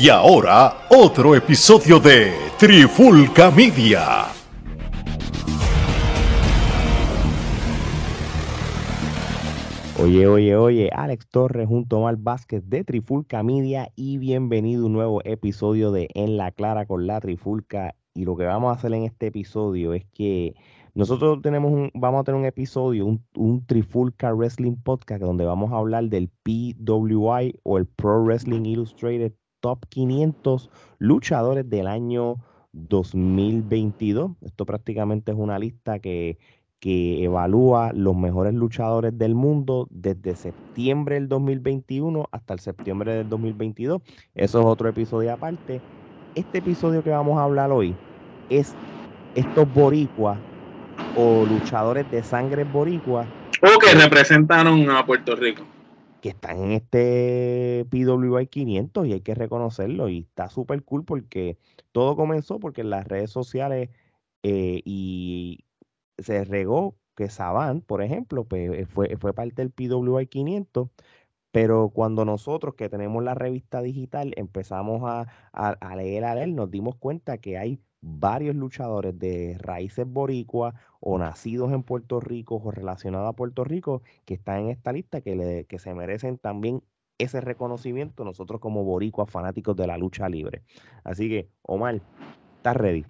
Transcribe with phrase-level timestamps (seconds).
[0.00, 4.26] Y ahora, otro episodio de Trifulca Media.
[10.00, 14.92] Oye, oye, oye, Alex Torres junto a Vázquez de Trifulca Media y bienvenido a un
[14.92, 17.96] nuevo episodio de En la Clara con la Trifulca.
[18.14, 20.54] Y lo que vamos a hacer en este episodio es que
[20.94, 25.72] nosotros tenemos un, vamos a tener un episodio, un, un Trifulca Wrestling Podcast, donde vamos
[25.72, 32.36] a hablar del PWI o el Pro Wrestling Illustrated Top 500 luchadores del año
[32.72, 34.32] 2022.
[34.42, 36.38] Esto prácticamente es una lista que,
[36.80, 43.28] que evalúa los mejores luchadores del mundo desde septiembre del 2021 hasta el septiembre del
[43.28, 44.00] 2022.
[44.34, 45.80] Eso es otro episodio aparte.
[46.34, 47.96] Este episodio que vamos a hablar hoy
[48.48, 48.74] es
[49.34, 50.38] estos boricuas
[51.16, 53.26] o luchadores de sangre boricua.
[53.62, 55.64] O que representaron a Puerto Rico.
[56.20, 60.08] Que están en este PWI 500 y hay que reconocerlo.
[60.08, 61.58] Y está súper cool porque
[61.92, 63.90] todo comenzó porque en las redes sociales
[64.42, 65.64] eh, y
[66.18, 70.88] se regó que Saban, por ejemplo, pues, fue, fue parte del PWI 500.
[71.52, 76.54] Pero cuando nosotros que tenemos la revista digital empezamos a, a, a leer a él,
[76.54, 82.60] nos dimos cuenta que hay varios luchadores de raíces boricuas o nacidos en Puerto Rico
[82.62, 86.38] o relacionados a Puerto Rico que están en esta lista que, le, que se merecen
[86.38, 86.82] también
[87.18, 90.62] ese reconocimiento nosotros como boricuas fanáticos de la lucha libre.
[91.02, 92.00] Así que, Omar,
[92.56, 93.04] ¿estás ready?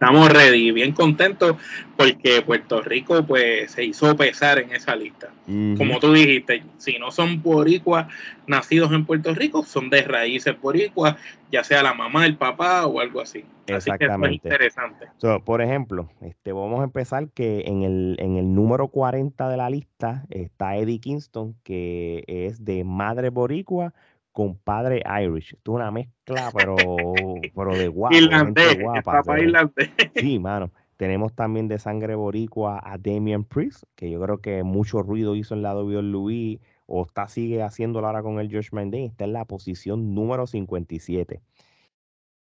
[0.00, 1.56] Estamos ready, bien contentos
[1.96, 5.32] porque Puerto Rico pues se hizo pesar en esa lista.
[5.48, 5.76] Uh -huh.
[5.76, 8.06] Como tú dijiste, si no son boricuas
[8.46, 11.16] nacidos en Puerto Rico, son de raíces boricuas,
[11.50, 13.44] ya sea la mamá, el papá o algo así.
[13.66, 14.04] Exactamente.
[14.04, 15.06] Así que es interesante.
[15.16, 19.56] So, por ejemplo, este, vamos a empezar que en el, en el número 40 de
[19.56, 23.94] la lista está Eddie Kingston, que es de madre boricua
[24.38, 25.54] con padre Irish.
[25.54, 26.76] Esto es una mezcla, pero,
[27.56, 28.14] pero de guapo.
[28.14, 29.90] Irlandés, guapa, papá irlandés.
[30.14, 30.70] Sí, mano.
[30.96, 35.54] Tenemos también de sangre boricua a Damian Priest, que yo creo que mucho ruido hizo
[35.54, 39.10] en la WWE o está, sigue haciéndolo ahora con el Josh Mendez.
[39.10, 41.40] Está en la posición número 57.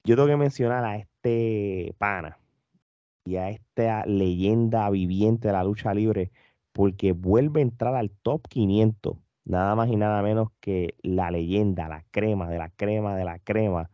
[0.04, 2.38] Yo tengo que mencionar a este pana
[3.24, 6.30] y a esta leyenda viviente de la lucha libre
[6.72, 9.16] porque vuelve a entrar al top 500
[9.50, 13.38] nada más y nada menos que la leyenda, la crema de la crema de la
[13.38, 13.90] crema,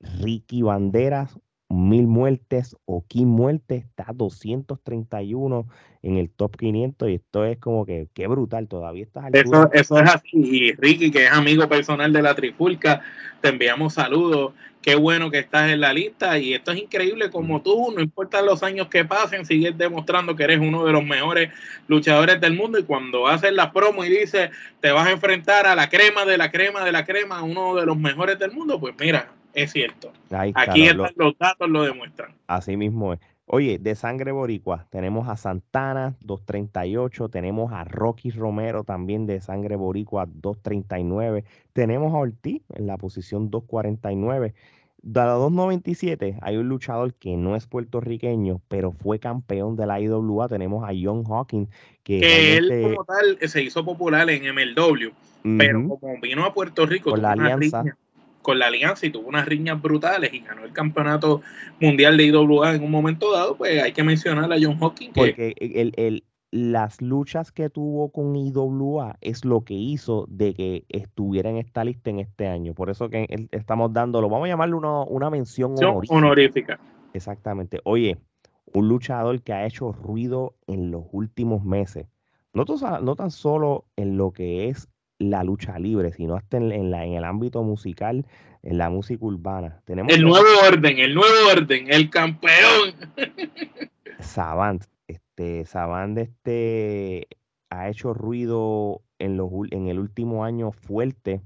[0.00, 1.38] Ricky Banderas,
[1.72, 5.66] mil muertes o Kim muertes, está 231
[6.02, 9.98] en el top 500 y esto es como que qué brutal, todavía estás eso, eso
[9.98, 10.28] es así.
[10.32, 13.02] Y Ricky que es amigo personal de la Trifulca,
[13.40, 14.52] te enviamos saludos,
[14.82, 18.42] qué bueno que estás en la lista y esto es increíble como tú, no importa
[18.42, 21.50] los años que pasen, sigues demostrando que eres uno de los mejores
[21.86, 24.50] luchadores del mundo y cuando haces la promo y dices
[24.80, 27.86] te vas a enfrentar a la crema de la crema de la crema, uno de
[27.86, 30.12] los mejores del mundo, pues mira, es cierto.
[30.30, 32.34] Ahí Aquí está, lo, están los datos, lo demuestran.
[32.46, 33.20] Así mismo es.
[33.46, 39.76] Oye, de sangre boricua, tenemos a Santana, 238, tenemos a Rocky Romero también de sangre
[39.76, 44.54] boricua, 239, tenemos a Ortiz en la posición 249.
[45.02, 50.00] De la 297 hay un luchador que no es puertorriqueño, pero fue campeón de la
[50.00, 50.48] IWA.
[50.48, 51.68] Tenemos a John Hawkins.
[52.04, 55.12] Que, que él como tal se hizo popular en MLW, uh
[55.42, 55.58] -huh.
[55.58, 57.82] pero como vino a Puerto Rico, por la alianza.
[57.82, 57.98] Riña,
[58.42, 61.42] con la alianza y tuvo unas riñas brutales y ganó el campeonato
[61.80, 65.14] mundial de IWA en un momento dado, pues hay que mencionar a John Hawkins.
[65.14, 65.20] Que...
[65.20, 70.84] Porque el, el, las luchas que tuvo con IWA es lo que hizo de que
[70.90, 72.74] estuviera en esta lista en este año.
[72.74, 76.14] Por eso que estamos dándolo, vamos a llamarle una, una mención honorífica.
[76.14, 76.80] honorífica.
[77.14, 77.80] Exactamente.
[77.84, 78.18] Oye,
[78.74, 82.06] un luchador que ha hecho ruido en los últimos meses.
[82.52, 82.64] No,
[83.00, 84.88] no tan solo en lo que es
[85.30, 88.26] la lucha libre, sino hasta en, en, la, en el ámbito musical,
[88.62, 89.80] en la música urbana.
[89.84, 92.94] Tenemos el nuevo orden, el nuevo orden, el campeón.
[94.20, 97.26] Savant, este, Savant este,
[97.70, 101.42] ha hecho ruido en, los, en el último año fuerte.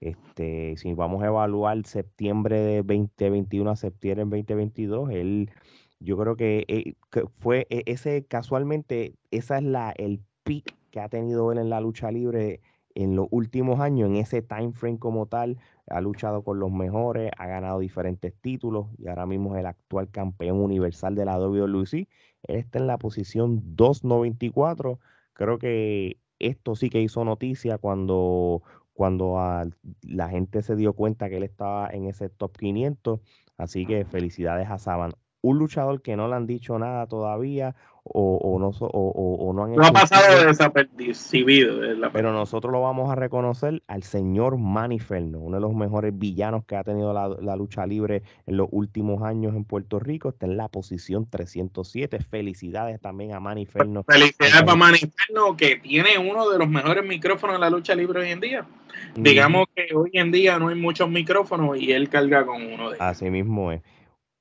[0.00, 5.50] Este, si vamos a evaluar septiembre de 2021 a septiembre de 2022, él,
[5.98, 11.00] yo creo que, eh, que fue e, ese casualmente, esa es la, el pick que
[11.00, 12.60] ha tenido él en la lucha libre
[13.02, 15.58] en los últimos años, en ese time frame como tal,
[15.88, 20.10] ha luchado con los mejores, ha ganado diferentes títulos y ahora mismo es el actual
[20.10, 22.08] campeón universal de la WWE.
[22.44, 25.00] Él está en la posición 294.
[25.32, 28.62] Creo que esto sí que hizo noticia cuando,
[28.92, 29.66] cuando a,
[30.02, 33.20] la gente se dio cuenta que él estaba en ese top 500.
[33.56, 35.12] Así que felicidades a Saban.
[35.42, 37.74] Un luchador que no le han dicho nada todavía
[38.04, 41.80] o, no, o, no han No ha pasado desapercibido.
[42.12, 46.76] Pero nosotros lo vamos a reconocer al señor Maniferno, uno de los mejores villanos que
[46.76, 50.30] ha tenido la, lucha libre en los últimos años en Puerto Rico.
[50.30, 52.20] Está en la posición 307.
[52.20, 54.02] Felicidades también a Maniferno.
[54.04, 58.30] Felicidades para Maniferno, que tiene uno de los mejores micrófonos en la lucha libre hoy
[58.30, 58.66] en día.
[59.14, 62.96] Digamos que hoy en día no hay muchos micrófonos y él carga con uno de
[62.96, 63.00] ellos.
[63.00, 63.82] Así mismo es.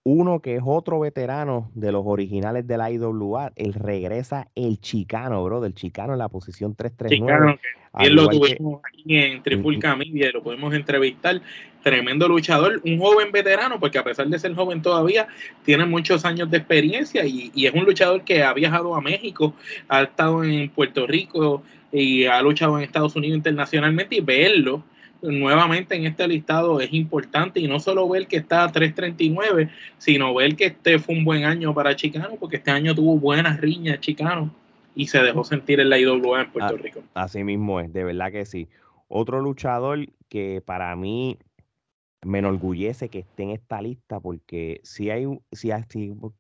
[0.04, 5.44] Uno que es otro veterano de los originales de la IWA, él regresa el Chicano,
[5.44, 7.60] bro, del Chicano en la posición 339.
[7.60, 7.70] Chicano,
[8.00, 11.42] que lo tuvimos aquí en Trifulca Media, lo podemos entrevistar.
[11.84, 15.28] Tremendo luchador, un joven veterano, porque a pesar de ser joven todavía,
[15.64, 19.54] tiene muchos años de experiencia y, y es un luchador que ha viajado a México,
[19.88, 24.84] ha estado en Puerto Rico y ha luchado en Estados Unidos internacionalmente y verlo
[25.22, 30.34] nuevamente en este listado es importante y no solo ver que está a 339, sino
[30.34, 34.00] ver que este fue un buen año para Chicano, porque este año tuvo buenas riñas
[34.00, 34.54] Chicano
[34.96, 37.04] y se dejó sentir en la IWA en Puerto Rico.
[37.14, 38.68] Así mismo es, de verdad que sí.
[39.08, 41.38] Otro luchador que para mí
[42.22, 45.72] me enorgullece que esté en esta lista porque si hay si,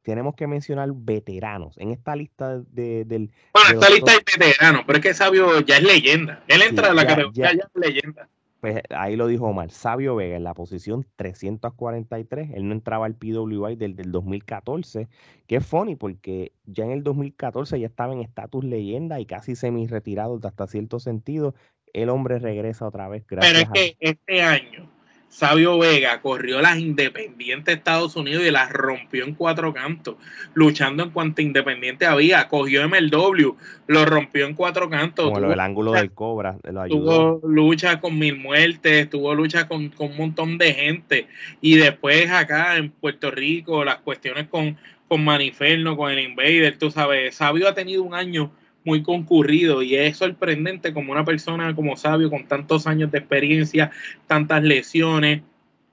[0.01, 4.97] tenemos que mencionar veteranos en esta lista de, del bueno esta lista hay veteranos pero
[4.97, 8.27] es que Sabio ya es leyenda él entra a la categoría ya es leyenda
[8.59, 13.15] pues ahí lo dijo Omar, Sabio Vega en la posición 343, él no entraba al
[13.15, 15.07] PWI del, del 2014,
[15.47, 19.55] que es funny porque ya en el 2014 ya estaba en estatus leyenda y casi
[19.55, 21.55] semi retirado hasta cierto sentido,
[21.93, 23.25] el hombre regresa otra vez.
[23.27, 24.98] Gracias Pero es que este año
[25.29, 30.15] Sabio Vega corrió las independientes de Estados Unidos y las rompió en cuatro cantos,
[30.55, 32.47] luchando en cuanto independiente había.
[32.47, 33.55] Cogió MLW,
[33.85, 35.31] lo rompió en cuatro cantos.
[35.31, 36.57] Como el ángulo del cobra.
[36.89, 41.27] Tuvo lucha con mil muertes, tuvo lucha con, con, un montón de gente.
[41.61, 44.77] Y después acá en Puerto Rico, las cuestiones con,
[45.07, 48.51] con Maniferno, con el Invader, tú sabes, Sabio ha tenido un año
[48.83, 53.91] muy concurrido y es sorprendente como una persona como Sabio con tantos años de experiencia,
[54.27, 55.41] tantas lesiones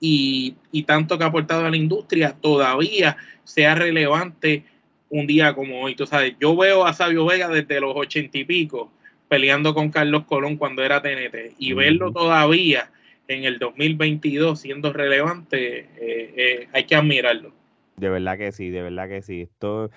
[0.00, 0.56] y,
[0.86, 4.64] tanto que ha aportado a la industria todavía sea relevante
[5.08, 5.94] un día como hoy.
[5.94, 8.92] Tú sabes, yo veo a Sabio Vega desde los ochenta y pico
[9.28, 12.90] peleando con Carlos Colón cuando era TNT y verlo todavía
[13.28, 15.88] en el 2022 siendo relevante, eh,
[16.36, 17.52] eh, hay que admirarlo.
[17.96, 19.42] De verdad que sí, de verdad que sí.
[19.42, 19.90] Esto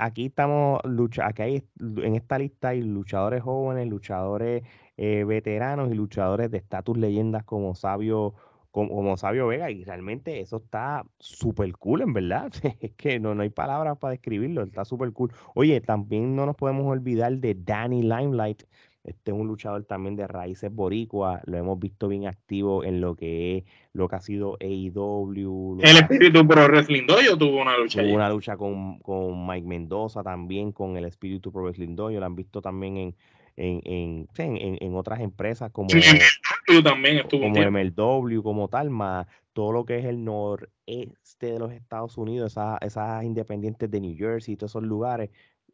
[0.00, 4.62] aquí estamos, lucha, aquí hay, en esta lista hay luchadores jóvenes, luchadores
[4.96, 8.34] eh, veteranos y luchadores de estatus leyendas como Sabio,
[8.70, 12.52] como, Sabio Vega, y realmente eso está súper cool, en verdad.
[12.80, 15.32] Es que no, no hay palabras para describirlo, está súper cool.
[15.54, 18.62] Oye, también no nos podemos olvidar de Danny Limelight,
[19.04, 23.16] este es un luchador también de raíces boricua, lo hemos visto bien activo en lo
[23.16, 25.78] que es lo que ha sido AEW.
[25.82, 28.02] El Espíritu Pro Wrestling Dojo tuvo una lucha.
[28.02, 32.24] Tuvo una lucha con, con, Mike Mendoza también, con el Espíritu Pro Wrestling Dojo, lo
[32.24, 33.14] han visto también en,
[33.56, 39.72] en, en, en, otras empresas como, MLW también estuvo como MLW, como tal, más todo
[39.72, 44.56] lo que es el noreste de los Estados Unidos, esas, esas independientes de New Jersey,
[44.56, 45.30] todos esos lugares,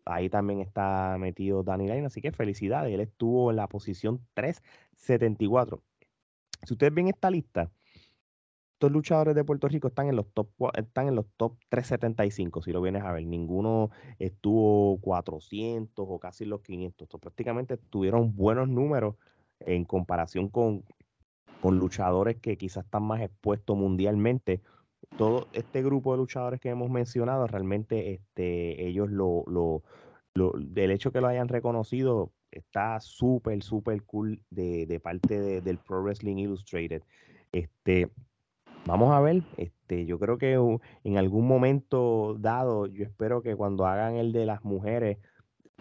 [0.08, 2.93] Ahí también está metido Danny Line, así que felicidades.
[2.93, 5.82] Él estuvo en la posición 374.
[6.64, 7.70] Si ustedes ven esta lista,
[8.78, 12.70] estos luchadores de Puerto Rico están en los top están en los top 375 si
[12.70, 13.90] lo vienes a ver ninguno
[14.20, 19.16] estuvo 400 o casi los 500 prácticamente tuvieron buenos números
[19.58, 20.84] en comparación con,
[21.60, 24.60] con luchadores que quizás están más expuestos mundialmente
[25.17, 29.82] todo este grupo de luchadores que hemos mencionado, realmente este, ellos lo, lo,
[30.34, 35.60] lo, del hecho que lo hayan reconocido, está súper, súper cool de, de parte de,
[35.60, 37.02] del Pro Wrestling Illustrated.
[37.52, 38.10] Este,
[38.86, 40.58] vamos a ver, este, yo creo que
[41.05, 45.19] en algún momento dado, yo espero que cuando hagan el de las mujeres,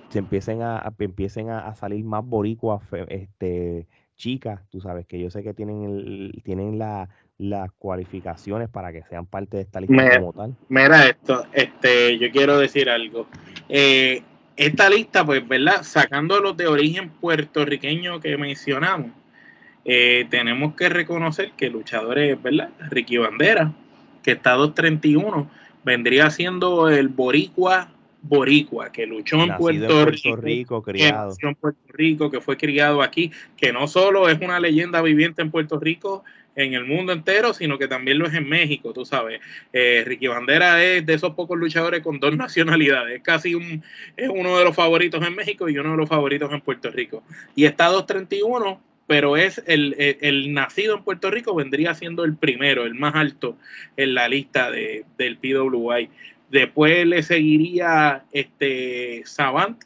[0.10, 5.44] se empiecen a, empiecen a, salir más boricuas este, chicas, tú sabes que yo sé
[5.44, 10.34] que tienen, el, tienen la, las cualificaciones para que sean parte de esta lista como
[10.34, 10.56] tal?
[10.70, 13.28] Mira esto, este, yo quiero decir algo.
[13.70, 14.24] Eh,
[14.56, 15.84] esta lista, pues, ¿verdad?
[15.84, 19.12] Sacando los de origen puertorriqueño que mencionamos,
[19.86, 22.70] eh, tenemos que reconocer que luchadores, ¿verdad?
[22.90, 23.72] Ricky Bandera,
[24.24, 25.50] que está 231,
[25.84, 27.92] vendría siendo el boricua
[28.22, 30.06] boricua, que luchó en Puerto,
[30.38, 31.34] Rico, criado.
[31.42, 35.52] en Puerto Rico, que fue criado aquí, que no solo es una leyenda viviente en
[35.52, 36.24] Puerto Rico,
[36.58, 39.40] en el mundo entero, sino que también lo es en México, tú sabes.
[39.72, 43.84] Eh, Ricky Bandera es de esos pocos luchadores con dos nacionalidades, es casi un,
[44.18, 47.24] es uno de los favoritos en México y uno de los favoritos en Puerto Rico.
[47.56, 52.86] Y está 231, pero es el, el, nacido en Puerto Rico, vendría siendo el primero,
[52.86, 53.58] el más alto
[53.96, 56.10] en la lista de, del PWI.
[56.50, 59.84] Después le seguiría este Savant,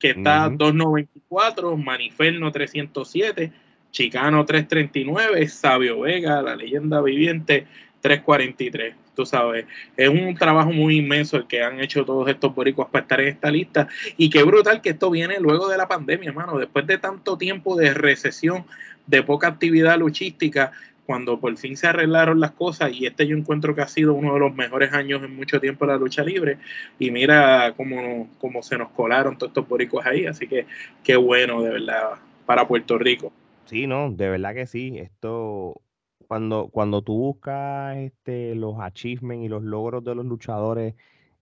[0.00, 3.52] que está 294, Maniferno 307,
[3.96, 7.66] Chicano 339, Sabio Vega, la leyenda viviente
[8.02, 8.94] 343.
[9.14, 9.64] Tú sabes,
[9.96, 13.28] es un trabajo muy inmenso el que han hecho todos estos boricuas para estar en
[13.28, 13.88] esta lista.
[14.18, 16.58] Y qué brutal que esto viene luego de la pandemia, hermano.
[16.58, 18.66] Después de tanto tiempo de recesión,
[19.06, 20.72] de poca actividad luchística,
[21.06, 24.34] cuando por fin se arreglaron las cosas y este yo encuentro que ha sido uno
[24.34, 26.58] de los mejores años en mucho tiempo de la lucha libre
[26.98, 30.66] y mira cómo, cómo se nos colaron todos estos boricuas ahí, así que
[31.02, 33.32] qué bueno de verdad para Puerto Rico.
[33.66, 35.82] Sí, no, de verdad que sí, esto
[36.28, 40.94] cuando, cuando tú buscas este, los achievements y los logros de los luchadores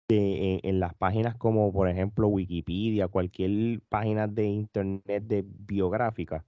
[0.09, 6.45] en, en, las páginas como por ejemplo Wikipedia, cualquier página de internet de biográfica,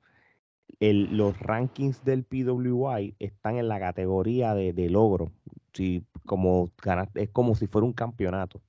[0.80, 5.32] los rankings del PWI están en la categoría de, de logro.
[5.72, 6.70] Si, como,
[7.14, 8.60] es como si fuera un campeonato.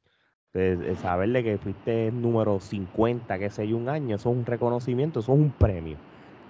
[0.54, 5.20] El, saberle que fuiste número 50, que sé yo, un año, eso es un reconocimiento,
[5.20, 5.98] eso es un premio.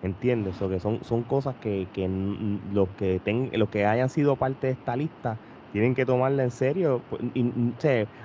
[0.01, 0.61] ¿Entiendes?
[0.61, 4.67] O que son, son cosas que, que los que ten, los que hayan sido parte
[4.67, 5.41] de esta lista
[5.71, 7.05] tienen que tomarla en serio.
[7.09, 7.21] Pues,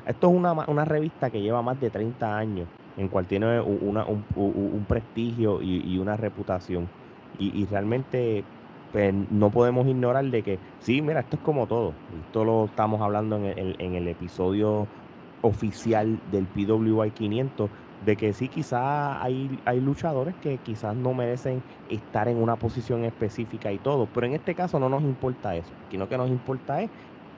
[0.07, 4.07] esto es una, una revista que lleva más de 30 años, en cual tiene una,
[4.07, 6.93] un, un, prestigio y, y una reputación.
[7.37, 8.45] Y, realmente
[8.93, 11.93] pues, no podemos ignorar de que, sí, mira, esto es como todo.
[12.09, 14.93] Esto lo estamos hablando en el, en el episodio
[15.41, 17.71] oficial del PWI 500,
[18.05, 23.05] de que sí, quizás hay, hay luchadores que quizás no merecen estar en una posición
[23.05, 26.83] específica y todo, pero en este caso no nos importa eso, sino que nos importa
[26.83, 26.91] es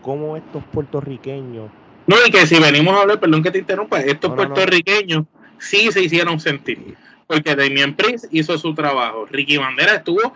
[0.02, 1.70] cómo estos puertorriqueños...
[2.06, 5.24] No, y que si venimos a hablar, perdón que te interrumpa, estos puertorriqueños
[5.58, 6.96] sí se hicieron sentir
[7.26, 9.26] porque Damien Prince hizo su trabajo.
[9.26, 10.32] Ricky Bandera estuvo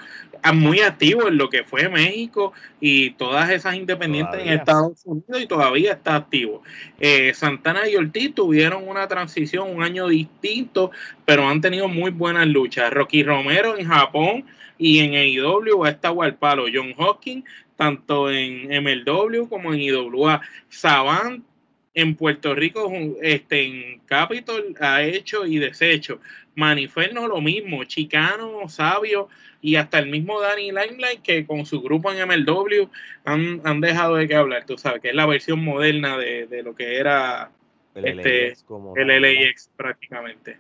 [0.52, 5.46] muy activo en lo que fue México y todas esas independientes en Estados Unidos y
[5.46, 6.62] todavía está activo.
[6.98, 10.90] Eh, Santana y Ortiz tuvieron una transición, un año distinto,
[11.24, 12.92] pero han tenido muy buenas luchas.
[12.92, 14.44] Rocky Romero en Japón
[14.78, 16.64] y en AEW ha estado al palo.
[16.72, 17.44] John Hawkins,
[17.76, 20.40] tanto en MLW como en IWA.
[20.68, 21.44] Savant
[21.92, 26.20] en Puerto Rico, este, en Capitol, ha hecho y deshecho.
[26.54, 29.28] Maniferno lo mismo, Chicano, Sabio
[29.60, 32.88] y hasta el mismo Danny Limelight que con su grupo en MLW
[33.24, 36.74] han, han dejado de qué hablar, tú sabes, que es la versión moderna de, lo
[36.74, 37.50] que era
[37.94, 38.64] el este, LAX,
[38.96, 40.58] el LAX prácticamente.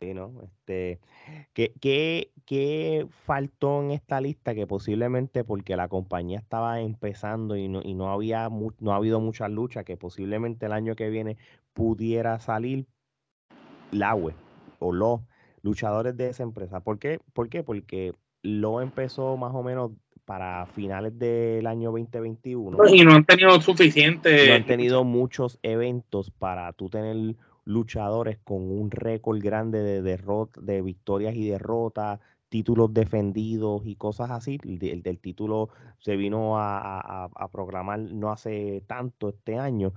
[0.00, 0.42] Sí, ¿no?
[0.42, 1.00] Este,
[1.54, 4.54] ¿qué, qué, qué faltó en esta lista?
[4.54, 9.20] Que posiblemente porque la compañía estaba empezando y no, y no había no ha habido
[9.20, 11.38] mucha lucha, que posiblemente el año que viene
[11.72, 12.86] pudiera salir
[13.90, 14.34] la web
[14.80, 15.20] o los
[15.66, 16.80] luchadores de esa empresa.
[16.80, 17.18] ¿Por qué?
[17.32, 17.62] ¿Por qué?
[17.62, 19.90] Porque lo empezó más o menos
[20.24, 22.78] para finales del año 2021.
[22.88, 24.48] Y no han tenido suficiente.
[24.48, 30.60] No han tenido muchos eventos para tú tener luchadores con un récord grande de derrota,
[30.62, 34.58] de victorias y derrotas, títulos defendidos y cosas así.
[34.64, 39.92] El, del título se vino a, programar no hace tanto este año.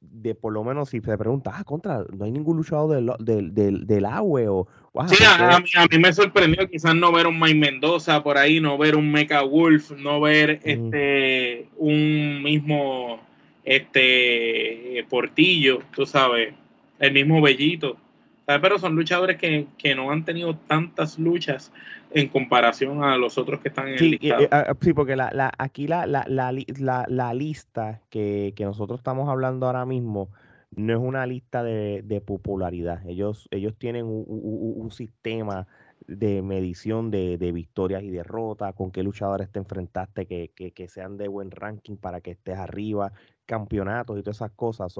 [0.00, 3.86] de por lo menos si se pregunta, ah, contra, no hay ningún luchador del, del,
[3.86, 4.68] del, agua o...
[5.08, 8.96] sí, a, mí, me sorprendió quizás no ver un Mike Mendoza por ahí, no ver
[8.96, 13.20] un Mecha Wolf, no ver este un mismo
[13.64, 16.54] este Portillo, tú sabes,
[16.98, 17.96] el mismo Bellito
[18.58, 21.72] pero son luchadores que, no han tenido tantas luchas
[22.10, 24.42] en comparación a los otros que están en el listado.
[24.42, 30.30] Eh, ah, sí, porque la, aquí la, la, lista que, nosotros estamos hablando ahora mismo
[30.72, 33.06] no es una lista de, popularidad.
[33.06, 35.66] Ellos, ellos tienen un, sistema
[36.06, 41.28] de medición de, victorias y derrotas, con qué luchadores te enfrentaste que, que, sean de
[41.28, 43.12] buen ranking para que estés arriba,
[43.46, 44.92] campeonatos y todas esas cosas.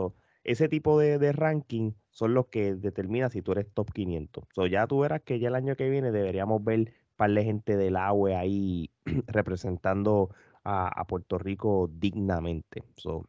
[0.45, 4.45] Ese tipo de ranking son los que determinan si tú eres top 500.
[4.53, 7.45] So, ya tú verás que ya el año que viene deberíamos ver un par de
[7.45, 8.91] gente del agua ahí
[9.27, 10.31] representando
[10.65, 12.83] a, Puerto Rico dignamente.
[12.97, 13.27] So,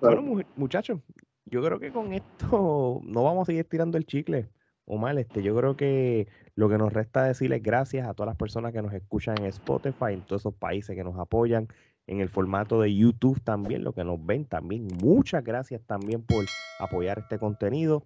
[0.00, 1.00] Bueno, muchachos,
[1.44, 4.48] yo creo que con esto no vamos a seguir tirando el chicle.
[4.90, 8.36] O mal, este, yo creo que lo que nos resta decirles gracias a todas las
[8.36, 11.68] personas que nos escuchan en Spotify, en todos esos países que nos apoyan,
[12.08, 14.88] en el formato de YouTube también, lo que nos ven también.
[15.00, 16.44] Muchas gracias también por
[16.78, 18.04] apoyar este contenido.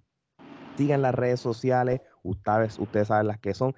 [0.76, 3.74] Sigan las redes sociales, ustedes, ustedes saben las que son.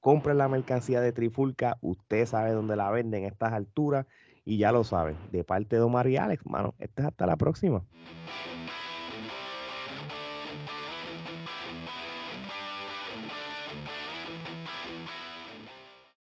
[0.00, 4.06] Compren la mercancía de Trifulca, usted sabe dónde la venden a estas alturas
[4.44, 5.16] y ya lo saben.
[5.30, 7.82] De parte de Omar y Alex, mano, este es hasta la próxima.